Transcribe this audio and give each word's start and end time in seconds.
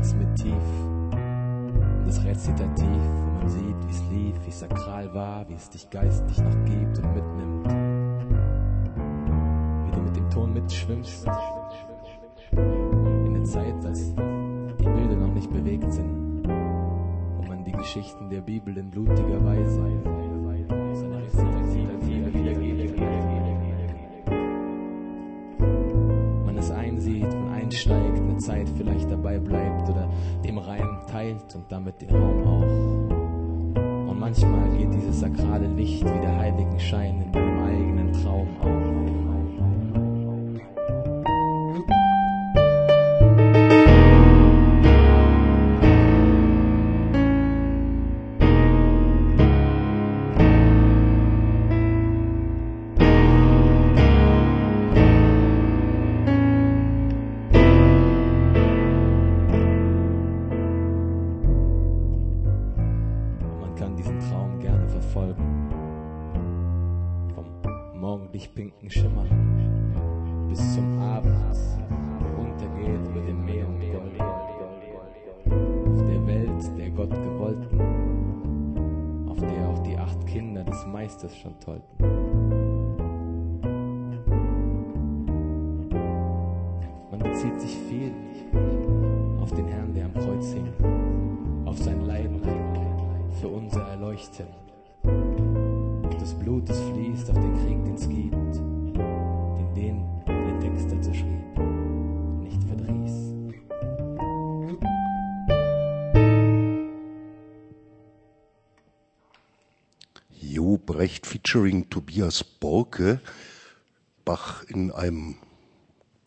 jetzt 0.00 0.16
mit 0.16 0.34
tief 0.34 0.54
in 1.12 2.06
das 2.06 2.24
Rezitativ, 2.24 2.86
wo 2.86 3.30
man 3.38 3.48
sieht, 3.50 3.76
wie 3.86 3.90
es 3.90 4.02
lief, 4.10 4.34
wie 4.46 4.48
es 4.48 4.60
sakral 4.60 5.12
war, 5.12 5.46
wie 5.46 5.52
es 5.52 5.68
dich 5.68 5.90
geistlich 5.90 6.38
noch 6.38 6.64
gibt 6.64 6.98
und 6.98 7.14
mitnimmt. 7.14 7.66
Wie 9.84 9.90
du 9.90 10.00
mit 10.00 10.16
dem 10.16 10.30
Ton 10.30 10.54
mitschwimmst. 10.54 11.26
In 12.52 13.34
der 13.34 13.44
Zeit, 13.44 13.84
als 13.84 14.14
die 14.14 14.84
Bilder 14.84 15.16
noch 15.16 15.34
nicht 15.34 15.52
bewegt 15.52 15.92
sind, 15.92 16.48
wo 17.36 17.42
man 17.46 17.62
die 17.62 17.72
Geschichten 17.72 18.30
der 18.30 18.40
Bibel 18.40 18.78
in 18.78 18.90
blutiger 18.90 19.44
Weise 19.44 19.82
seine 20.94 21.18
Rezitative 21.18 21.59
Zeit 28.50 28.68
vielleicht 28.76 29.10
dabei 29.10 29.38
bleibt 29.38 29.88
oder 29.88 30.08
dem 30.44 30.58
Reim 30.58 30.98
teilt 31.10 31.54
und 31.54 31.70
damit 31.70 32.00
den 32.02 32.10
Raum 32.10 32.46
auch. 32.46 34.10
Und 34.10 34.18
manchmal 34.18 34.68
geht 34.76 34.92
dieses 34.92 35.20
sakrale 35.20 35.68
Licht 35.68 36.04
wie 36.04 36.20
der 36.20 36.36
Heiligenschein 36.36 37.22
in 37.22 37.32
deinem 37.32 37.64
eigenen 37.64 38.12
Traum 38.12 38.48
auf. 38.60 38.79
Verfolgen. 65.20 65.44
Vom 67.34 67.46
morgendlich 68.00 68.54
pinken 68.54 68.90
Schimmer 68.90 69.24
bis 70.48 70.74
zum 70.74 70.98
Abend, 71.00 71.56
der 72.20 72.38
untergeht 72.38 73.06
über 73.08 73.20
dem 73.20 73.44
Meer 73.44 73.68
und 73.68 73.80
Gold. 73.80 74.20
Auf 75.86 76.02
der 76.06 76.26
Welt 76.26 76.78
der 76.78 76.90
Gott 76.90 77.10
gewollten, 77.10 77.80
auf 79.28 79.38
der 79.38 79.68
auch 79.68 79.78
die 79.82 79.96
acht 79.96 80.26
Kinder 80.26 80.64
des 80.64 80.86
Meisters 80.86 81.36
schon 81.36 81.58
tollten. 81.60 82.04
Man 87.10 87.20
bezieht 87.20 87.60
sich 87.60 87.76
viel 87.88 88.12
auf 89.40 89.52
den 89.52 89.66
Herrn, 89.66 89.94
der 89.94 90.06
am 90.06 90.14
Kreuz 90.14 90.52
hing, 90.52 90.72
auf 91.64 91.78
sein 91.78 92.00
Leiden 92.06 92.40
für 93.40 93.48
unser 93.48 93.82
Erleuchten. 93.88 94.46
Blut, 96.50 96.68
das 96.68 96.80
fließt 96.80 97.30
auf 97.30 97.38
den 97.38 97.54
Krieg, 97.54 97.84
den 97.84 97.94
es 97.94 98.08
gibt, 98.08 98.56
den 98.56 99.74
den 99.76 100.02
der 100.26 100.58
Text 100.58 100.90
dazu 100.90 101.14
schrieb, 101.14 101.58
nicht 102.40 102.64
verdrieß. 102.64 103.34
Jo 110.40 110.76
Brecht 110.84 111.24
featuring 111.24 111.88
Tobias 111.88 112.42
Borke, 112.42 113.20
Bach 114.24 114.64
in 114.64 114.90
einem 114.90 115.36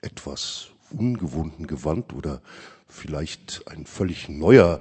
etwas 0.00 0.70
ungewohnten 0.90 1.68
Gewand 1.68 2.12
oder 2.12 2.42
vielleicht 2.88 3.62
ein 3.68 3.86
völlig 3.86 4.28
neuer 4.28 4.80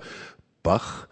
Bach. 0.64 1.08